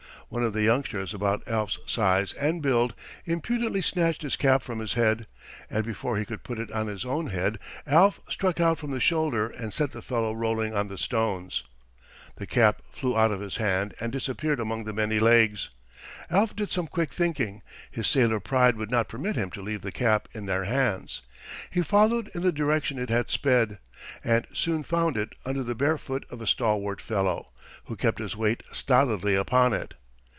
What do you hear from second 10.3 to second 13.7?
rolling on the stones. The cap flew out of his